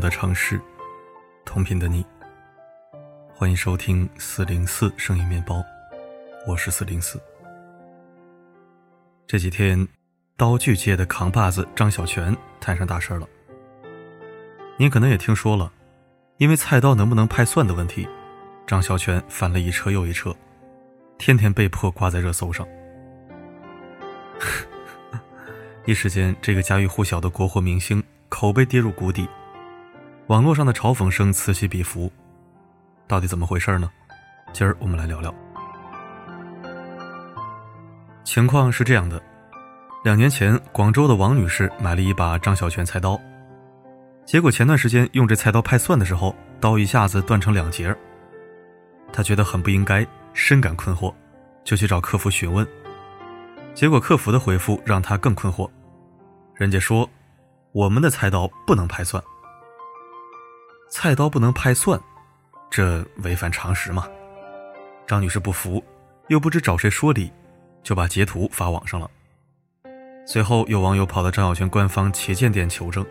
[0.00, 0.58] 的城市，
[1.44, 2.04] 同频的你。
[3.34, 5.62] 欢迎收听四零四声音面包，
[6.46, 7.20] 我是四零四。
[9.26, 9.86] 这几天，
[10.36, 13.28] 刀具界的扛把子张小泉摊上大事了。
[14.78, 15.70] 您可能也听说了，
[16.38, 18.08] 因为菜刀能不能拍蒜的问题，
[18.66, 20.34] 张小泉翻了一车又一车，
[21.18, 22.66] 天天被迫挂在热搜上。
[25.84, 29.28] 一时间，这个家喻户晓的国货明星口碑跌入谷底，
[30.30, 32.08] 网络上的嘲讽声此起彼伏，
[33.08, 33.90] 到底怎么回事呢？
[34.52, 35.34] 今儿我们来聊聊。
[38.22, 39.20] 情况是这样的：
[40.04, 43.20] 两年前，广州的王女士买了一把张小泉菜刀，
[44.24, 47.92] 结果前段时间用这菜刀拍蒜的时候，刀一下子断成两截
[49.12, 51.12] 她觉得很不应该，深感困惑，
[51.64, 52.64] 就去找客服询问，
[53.74, 55.68] 结果客服的回复让她更困惑。
[56.54, 57.10] 人家说，
[57.72, 59.20] 我们的菜刀不能拍蒜。
[60.90, 61.98] 菜刀不能拍蒜，
[62.68, 64.08] 这违反常识吗？
[65.06, 65.82] 张女士不服，
[66.26, 67.32] 又不知找谁说理，
[67.84, 69.08] 就把截图发网上了。
[70.26, 73.06] 随后有网友跑到张小泉官方旗舰店求证，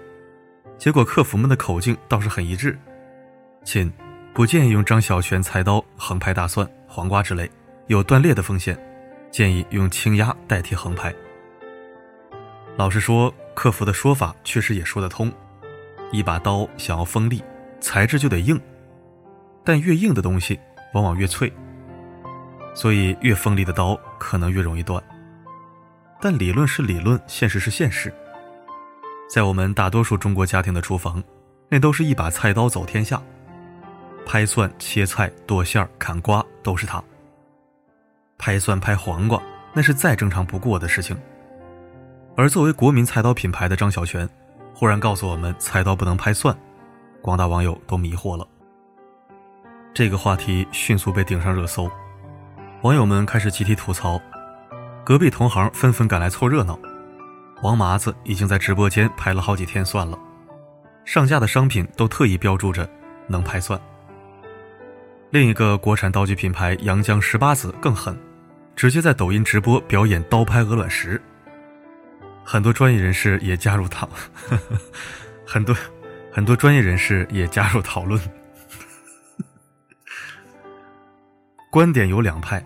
[0.77, 2.77] 结果客服们的口径倒是很一致：
[3.63, 3.89] 亲，
[4.33, 7.49] 不建议用张小泉菜刀横拍大蒜、黄瓜之类，
[7.87, 8.77] 有断裂的风险，
[9.31, 11.15] 建议用轻压代替横拍。
[12.75, 15.31] 老实说，客服的说法确实也说得通。
[16.11, 17.43] 一把刀想要锋利，
[17.79, 18.59] 材质就得硬，
[19.63, 20.59] 但越硬的东西
[20.93, 21.51] 往往越脆，
[22.73, 25.01] 所以越锋利的刀可能越容易断。
[26.21, 28.13] 但理论是理论，现实是现实。
[29.33, 31.23] 在我们大多数中国家庭的厨房，
[31.69, 33.21] 那都是一把菜刀走天下，
[34.25, 37.01] 拍蒜、切菜、剁馅儿、砍瓜都是它。
[38.37, 39.41] 拍蒜、拍黄瓜，
[39.73, 41.15] 那是再正常不过的事情。
[42.35, 44.27] 而作为国民菜刀品牌的张小泉，
[44.73, 46.57] 忽然告诉我们菜刀不能拍蒜，
[47.21, 48.47] 广大网友都迷惑了。
[49.93, 51.89] 这个话题迅速被顶上热搜，
[52.83, 54.21] 网友们开始集体吐槽，
[55.03, 56.79] 隔壁同行纷纷赶来凑热闹。
[57.61, 60.17] 王麻子已经在直播间拍了好几天蒜了，
[61.03, 62.89] 上架的商品都特意标注着
[63.27, 63.79] 能拍蒜。
[65.31, 68.17] 另一个国产刀具品牌阳江十八子更狠，
[68.75, 71.21] 直接在抖音直播表演刀拍鹅卵石。
[72.45, 74.09] 很多专业人士也加入讨，
[75.45, 75.75] 很多
[76.31, 78.21] 很多专业人士也加入讨论。
[81.71, 82.63] 观点有两派，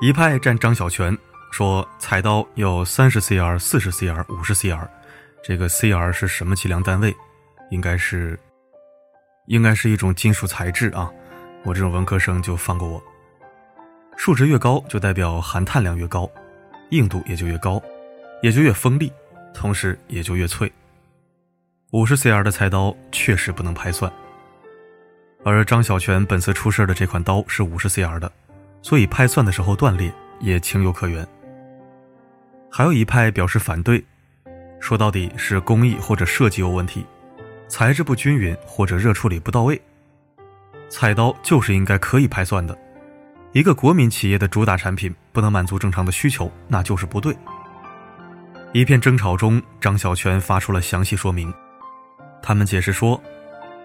[0.00, 1.16] 一派站张小泉，
[1.50, 4.88] 说菜刀有三十 cr、四十 cr、五十 cr，
[5.42, 7.14] 这个 cr 是什么计量单位？
[7.70, 8.38] 应该是，
[9.46, 11.10] 应该是一种金属材质啊。
[11.64, 13.02] 我这种文科生就放过我。
[14.16, 16.30] 数值越高，就代表含碳量越高，
[16.90, 17.82] 硬度也就越高。
[18.42, 19.10] 也就越锋利，
[19.54, 20.70] 同时也就越脆。
[21.96, 24.12] 五十 cr 的菜刀确实不能拍蒜，
[25.42, 28.30] 而张小泉本次出事的这款刀是五十 cr 的，
[28.82, 31.26] 所以拍蒜的时候断裂也情有可原。
[32.70, 34.04] 还有一派表示反对，
[34.78, 37.06] 说到底是工艺或者设计有问题，
[37.66, 39.80] 材质不均匀或者热处理不到位。
[40.90, 42.76] 菜刀就是应该可以拍蒜的，
[43.52, 47.34] 一个国民企业的主打产品不能满足正常的需求，那就是不对。
[48.74, 51.50] 一片争吵中，张小泉发出了详细说明。
[52.46, 53.20] 他们解释说，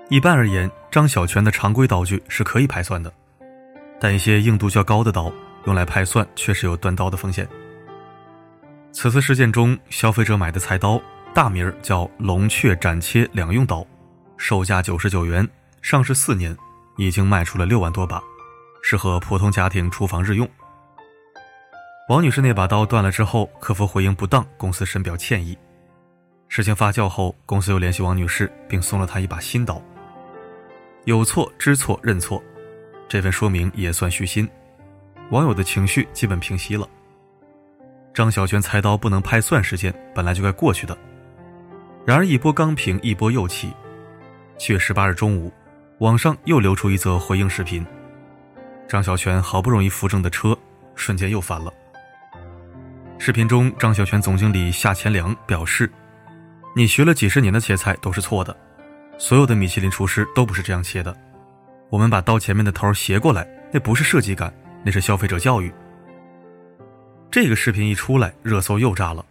[0.07, 3.11] 一般而言，张小泉的常规刀具是可以拍蒜的，
[3.99, 5.33] 但一些硬度较高的刀
[5.65, 7.49] 用来拍蒜确实有断刀的风险。
[8.91, 11.01] 此次事件中，消费者买的菜刀
[11.33, 13.83] 大名叫龙雀斩切两用刀，
[14.37, 15.49] 售价九十九元，
[15.81, 16.55] 上市四年，
[16.97, 18.21] 已经卖出了六万多把，
[18.83, 20.47] 适合普通家庭厨房日用。
[22.09, 25.57] 王女士那把刀断了之后，客服回应不当，公司深表歉意。
[26.53, 29.81] 事情发酵后，公司又联系王女士，并送了她一把新刀。
[31.05, 32.43] 有错知错认错，
[33.07, 34.45] 这份说明也算虚心。
[35.29, 36.85] 网友的情绪基本平息了。
[38.13, 40.97] 张小泉菜刀不能拍蒜事件本来就该过去的，
[42.05, 43.71] 然而一波刚平，一波又起。
[44.57, 45.53] 七月十八日中午，
[45.99, 47.85] 网上又流出一则回应视频，
[48.89, 50.57] 张小泉好不容易扶正的车，
[50.95, 51.73] 瞬间又翻了。
[53.17, 55.89] 视频中，张小泉总经理夏前良表示
[56.73, 58.55] ：“你学了几十年的切菜都是错的，
[59.17, 61.15] 所有的米其林厨师都不是这样切的。
[61.89, 64.53] 我们把刀前面的头斜过来，那不是设计感，
[64.83, 65.71] 那是消费者教育。”
[67.29, 69.25] 这个视频一出来，热搜又炸了，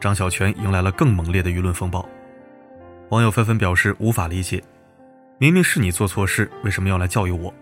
[0.00, 2.08] 张小泉迎来了更猛烈的舆论风暴。
[3.10, 4.62] 网友纷纷表示无法理解：
[5.38, 7.54] 明明是你做错事，为什么要来教育我？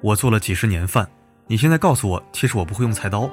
[0.00, 1.06] 我做了几十年饭，
[1.46, 3.28] 你现在告诉我，其实我不会用菜刀。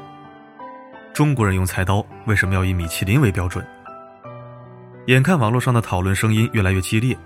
[1.14, 3.66] 中国人用菜刀为什么要以米其林为标准？
[5.08, 7.18] 眼看网络上的讨论声音越来越激烈，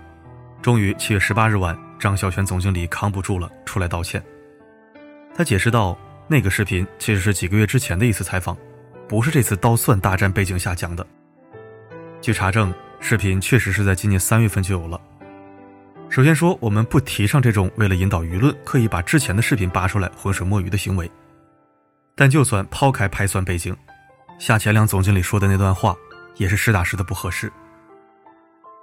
[0.62, 4.22] 终于七月十八日晚，张小泉总经理扛不住了，出来道歉。
[5.34, 5.98] 他解释道
[6.30, 8.56] ：“那个视频其实是几个月之前的一次采访，
[9.08, 11.04] 不是这次刀蒜大战背景下讲的。
[12.20, 15.00] 据查证，视频确实是在今年三月份就有了。
[16.08, 21.10] 首先说，我们不提倡这种为了引导舆论刻意把之前的视频扒出来浑水摸鱼的行为。
[22.14, 23.76] 但就算抛开拍蒜背景，
[24.38, 25.96] 夏前良总经理说的那段话
[26.36, 27.52] 也是实打实的不合适。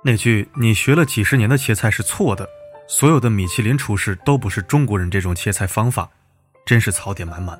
[0.03, 2.47] 那句“你学了几十年的切菜是错的”，
[2.87, 6.09] 所有的米其林厨师都不是中国人这种切菜方法。
[6.65, 7.59] 真是槽点满满。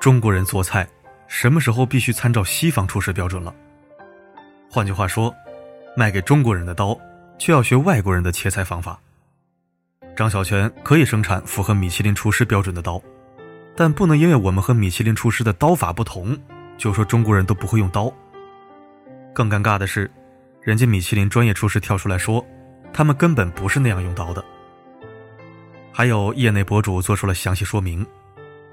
[0.00, 0.88] 中国人做菜，
[1.28, 3.54] 什么时候必须参照西方厨师标准了？
[4.68, 5.32] 换句话说，
[5.96, 6.98] 卖给中国人的刀，
[7.38, 8.98] 却要学外国人的切菜方法。
[10.16, 13.00] 张小泉可以生产符合米其林厨师标准的刀，
[13.76, 16.36] 但不能因为我们和米其林厨师的刀法不同，
[16.76, 18.12] 就说中国人都不会用刀。
[19.32, 20.10] 更尴尬的是，
[20.70, 22.46] 人家米其林专业厨师跳出来说，
[22.92, 24.44] 他们根本不是那样用刀的。
[25.90, 28.06] 还有业内博主做出了详细说明，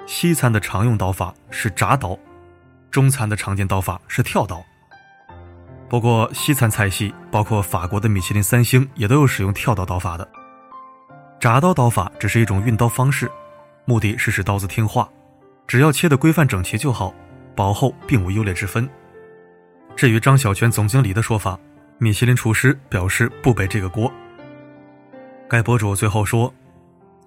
[0.05, 2.15] 西餐的常用刀法是铡刀，
[2.91, 4.63] 中餐的常见刀法是跳刀。
[5.89, 10.29] 不过西餐菜系包括法国的米其林三星也都有使用跳刀刀法的。
[11.39, 13.27] 铡刀刀法只是一种运刀方式，
[13.85, 15.09] 目的是使刀子听话，
[15.65, 17.11] 只要切得规范整齐就好，
[17.55, 18.87] 薄厚并无优劣之分。
[19.95, 21.57] 至于张小泉总经理的说法，
[21.97, 24.11] 米其林厨师表示不背这个锅。
[25.47, 26.53] 该博主最后说。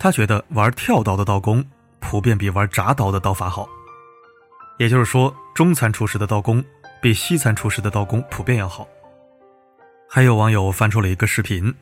[0.02, 1.62] 他觉得玩跳刀的刀工
[1.98, 3.68] 普遍比玩铡刀的刀法好，
[4.78, 6.64] 也就是说，中餐厨师的刀工
[7.02, 8.88] 比西餐厨师的刀工普遍要好。
[10.08, 11.74] 还有网友翻出了一个视频，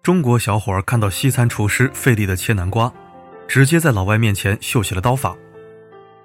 [0.00, 2.92] 中国小伙看到西餐厨师费力的切南瓜，
[3.48, 5.36] 直接在老外面前秀起了刀法，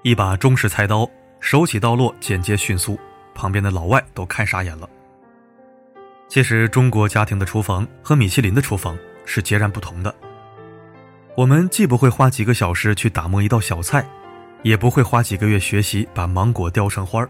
[0.03, 1.09] 一把中式菜刀，
[1.39, 2.99] 手起刀落，简洁迅速，
[3.33, 4.87] 旁边的老外都看傻眼了。
[6.27, 10.13] 其实，中国家庭的厨房和米其林的厨房是截然不同的。
[11.37, 14.05] 我们既不会花几个小时去打磨一道小菜，
[14.63, 17.29] 也不会花几个月学习把芒果雕成花儿。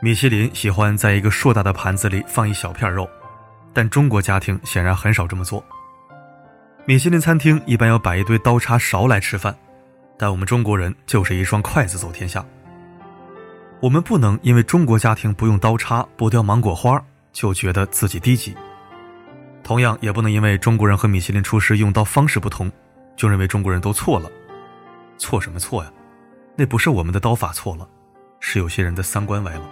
[0.00, 3.08] 米其林喜欢在一个硕大的盘子里放一小片肉，
[3.72, 5.64] 但中国家庭显然很少这么做。
[6.84, 9.54] 米其林餐厅一般要摆一堆刀叉勺来吃饭，
[10.16, 12.44] 但我们中国人就是一双筷子走天下。
[13.80, 18.54] 我们不能因为中国家庭不用刀叉剥雕芒果花，就觉得自己低级。
[19.62, 22.70] 同样也不能因为中国人和米其林厨师用刀方式不同，
[23.16, 24.30] 就认为中国人都错了。
[25.18, 25.92] 错什么错呀？
[26.56, 27.88] 那不是我们的刀法错了，
[28.40, 29.62] 是有些人的三观歪了。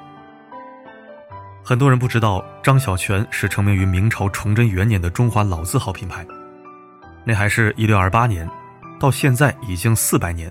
[1.63, 6.27] 很多人不知道，张小泉是成名于明朝崇祯元年的中华老字号品牌，
[7.25, 8.49] 那还是一六二八年，
[8.99, 10.51] 到现在已经四百年。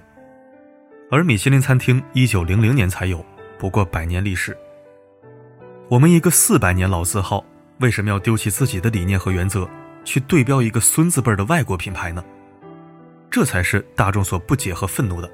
[1.10, 3.26] 而米其林餐厅一九零零年才有，
[3.58, 4.56] 不过百年历史。
[5.90, 7.44] 我们一个四百年老字号。
[7.80, 9.68] 为什么要丢弃自己的理念和原则，
[10.04, 12.24] 去对标一个孙子辈的外国品牌呢？
[13.32, 15.32] 这才是大众所不解和愤怒的。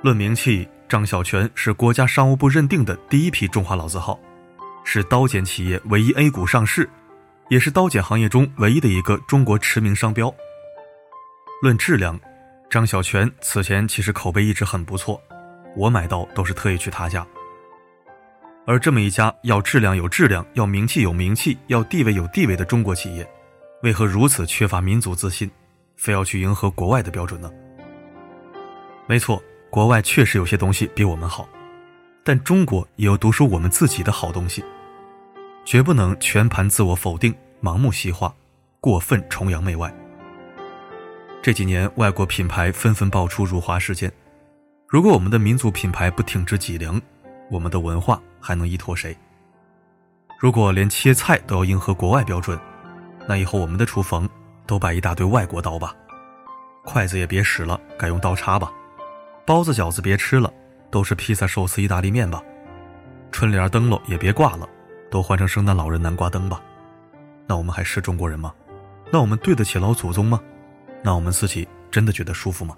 [0.00, 4.18] 论名气，张小泉是国家商务部认定的第一批中华老字号，
[4.82, 6.88] 是刀剪企业唯一 A 股上市，
[7.48, 10.34] 也是刀剪行业中唯一的一个中国驰名商标。
[11.60, 12.18] 论质量，
[12.68, 15.20] 张小泉此前其实口碑一直很不错，
[15.76, 17.24] 我买刀都是特意去他家。
[18.64, 23.28] 而这么一家要质量有质量、要名气有名气、要地位有地位的中国企业，
[23.82, 25.50] 为何如此缺乏民族自信，
[25.96, 27.50] 非要去迎合国外的标准呢？
[29.08, 31.48] 没错，国外确实有些东西比我们好，
[32.22, 34.64] 但中国也有独属我们自己的好东西，
[35.64, 38.32] 绝不能全盘自我否定、盲目西化、
[38.80, 39.92] 过分崇洋媚外。
[41.42, 44.12] 这几年，外国品牌纷纷爆出辱华事件，
[44.86, 47.02] 如果我们的民族品牌不挺直脊梁，
[47.50, 49.16] 我们的文化还能依托谁？
[50.40, 52.58] 如果连切菜都要迎合国外标准，
[53.28, 54.28] 那以后我们的厨房
[54.66, 55.94] 都摆一大堆外国刀吧，
[56.84, 58.72] 筷子也别使了，改用刀叉吧，
[59.46, 60.52] 包子饺子别吃了，
[60.90, 62.42] 都是披萨寿司意大利面吧，
[63.30, 64.68] 春联灯笼也别挂了，
[65.08, 66.60] 都换成圣诞老人南瓜灯吧。
[67.46, 68.52] 那我们还是中国人吗？
[69.12, 70.40] 那我们对得起老祖宗吗？
[71.04, 72.76] 那我们自己真的觉得舒服吗？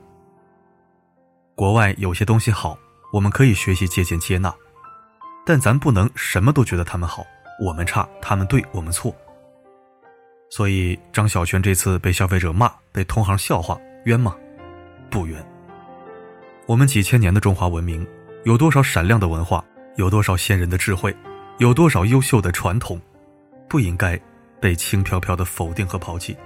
[1.54, 2.76] 国外有些东西好，
[3.12, 4.52] 我们可以学习、借鉴、接纳。
[5.46, 7.24] 但咱不能什么都觉得他们好，
[7.60, 9.14] 我们差，他们对，我们错。
[10.50, 14.36] 所以张小泉这次被消费者骂，被同行笑话，冤吗？
[15.10, 15.44] 不冤。
[16.66, 18.06] 我们几千年的中华文明，
[18.44, 19.64] 有多少闪亮的文化，
[19.96, 21.14] 有多少先人的智慧，
[21.58, 23.00] 有多少优秀的传统，
[23.68, 24.18] 不应该
[24.60, 26.36] 被轻飘飘的否定和抛弃。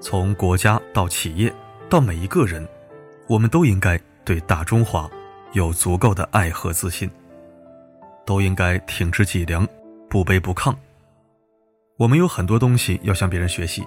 [0.00, 1.52] 从国家到企业
[1.90, 2.66] 到每一个人，
[3.26, 5.10] 我们都应该对大中华
[5.52, 7.10] 有足够的爱和自信。
[8.28, 9.66] 都应该挺直脊梁，
[10.10, 10.76] 不卑不亢，
[11.96, 13.82] 我们有很多东西要向别人学习，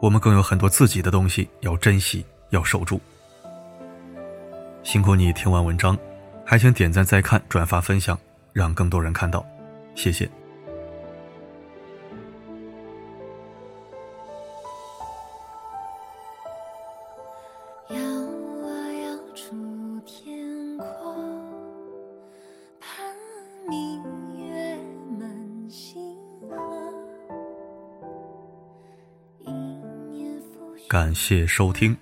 [0.00, 3.00] 我们更有很多自己的东西要珍惜、要守住。
[4.84, 5.98] 辛苦你听完文章，
[6.44, 8.16] 还请点赞、再看、转发、分享，
[8.52, 9.44] 让更多人看到，
[9.96, 10.30] 谢谢。
[31.18, 31.94] 谢收听。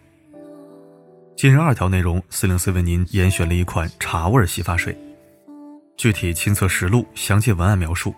[1.35, 4.95] 今日二条内容，四零四为您严选了一款茶味洗发水，
[5.97, 8.15] 具体亲测实录，详见文案描述。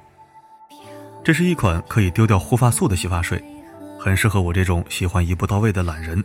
[1.22, 3.40] 这是一款可以丢掉护发素的洗发水，
[3.96, 6.22] 很适合我这种喜欢一步到位的懒人。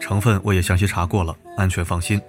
[0.00, 2.20] 成分我也详细查过了，安全放心。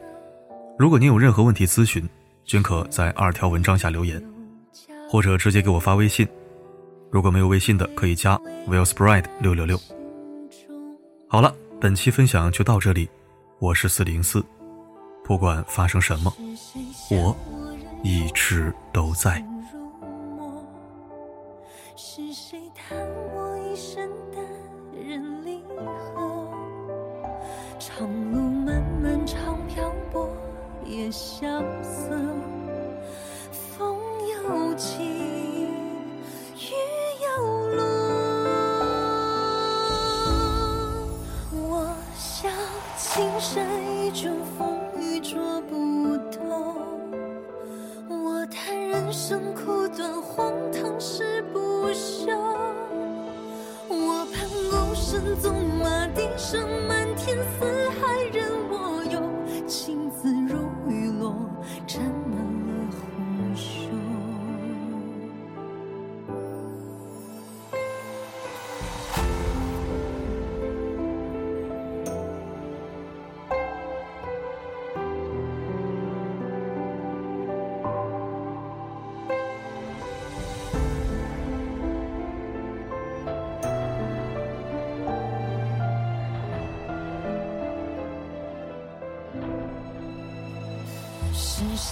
[0.78, 2.08] 如果您有任何问题咨询，
[2.44, 4.24] 均可在二条文章下留言，
[5.10, 6.26] 或者直接给我发微信。
[7.12, 9.78] 如果没有微信的，可以加 willspread 六六六。
[11.36, 13.10] 好了，本期分享就到这里。
[13.60, 14.42] 我是四零四，
[15.22, 16.34] 不管发生什么，
[17.12, 17.36] 我
[18.06, 19.46] 一直都在。
[21.98, 22.98] 是谁叹
[23.36, 24.42] 我一生的
[24.98, 25.62] 人离
[26.16, 26.48] 合？
[27.80, 30.30] 长路漫漫长漂泊
[30.86, 31.46] 也萧
[31.84, 32.18] 瑟，
[43.16, 44.65] 青山依旧，风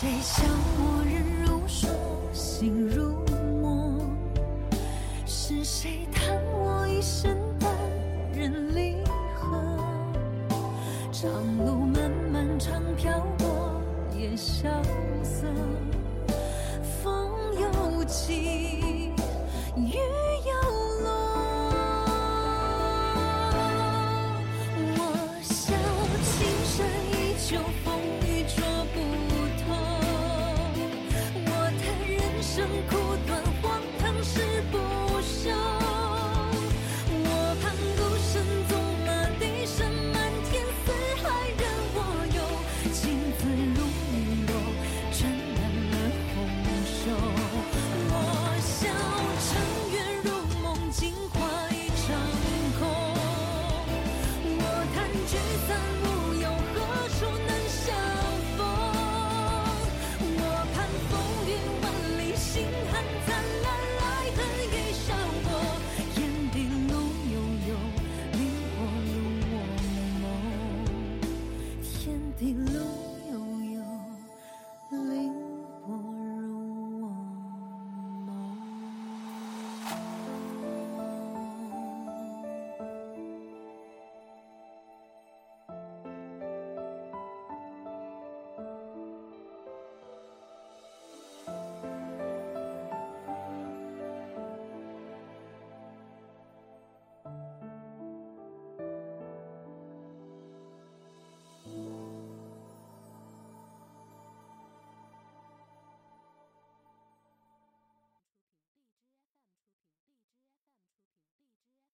[0.03, 0.43] 谁笑
[0.79, 1.89] 我人如霜，
[2.33, 3.13] 心如
[3.62, 4.01] 墨？
[5.25, 7.72] 是谁叹我一生单
[8.33, 8.98] 人离
[9.33, 9.57] 合？
[11.10, 13.81] 长路漫漫长漂泊，
[14.13, 14.69] 也萧
[15.24, 15.48] 瑟，